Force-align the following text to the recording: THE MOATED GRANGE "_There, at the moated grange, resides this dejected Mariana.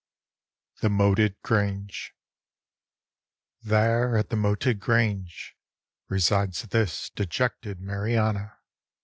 THE 0.79 0.89
MOATED 0.89 1.39
GRANGE 1.43 2.15
"_There, 3.63 4.19
at 4.19 4.29
the 4.29 4.35
moated 4.35 4.79
grange, 4.79 5.55
resides 6.09 6.63
this 6.63 7.11
dejected 7.11 7.79
Mariana. 7.79 8.57